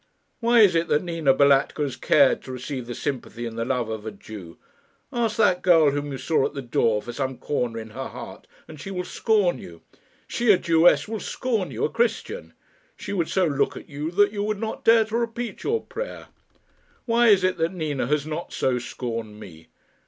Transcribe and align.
Why 0.39 0.61
is 0.61 0.73
it 0.73 0.87
that 0.87 1.03
Nina 1.03 1.31
Balatka 1.31 1.83
has 1.83 1.95
cared 1.95 2.41
to 2.41 2.51
receive 2.51 2.87
the 2.87 2.95
sympathy 2.95 3.45
and 3.45 3.55
the 3.55 3.63
love 3.65 3.87
of 3.87 4.03
a 4.03 4.09
Jew? 4.11 4.57
Ask 5.13 5.37
that 5.37 5.61
girl 5.61 5.91
whom 5.91 6.11
you 6.11 6.17
saw 6.17 6.43
at 6.47 6.55
the 6.55 6.61
door 6.63 7.03
for 7.03 7.13
some 7.13 7.37
corner 7.37 7.77
in 7.77 7.91
her 7.91 8.07
heart, 8.07 8.47
and 8.67 8.79
she 8.81 8.89
will 8.89 9.03
scorn 9.03 9.59
you. 9.59 9.83
She, 10.25 10.51
a 10.51 10.57
Jewess, 10.57 11.07
will 11.07 11.19
scorn 11.19 11.69
you, 11.69 11.85
a 11.85 11.89
Christian. 11.91 12.55
She 12.97 13.13
would 13.13 13.29
so 13.29 13.45
look 13.45 13.77
at 13.77 13.89
you 13.89 14.09
that 14.13 14.31
you 14.31 14.41
would 14.41 14.59
not 14.59 14.83
dare 14.83 15.05
to 15.05 15.15
repeat 15.17 15.61
your 15.63 15.81
prayer. 15.83 16.29
Why 17.05 17.27
is 17.27 17.43
it 17.43 17.57
that 17.59 17.71
Nina 17.71 18.07
has 18.07 18.25
not 18.25 18.51
so 18.51 18.79
scorned 18.79 19.39
me? 19.39 19.67